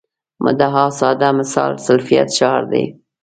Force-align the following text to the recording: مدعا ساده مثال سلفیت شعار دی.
مدعا 0.41 0.89
ساده 0.99 1.29
مثال 1.39 1.73
سلفیت 1.87 2.29
شعار 2.37 2.63
دی. 2.71 2.83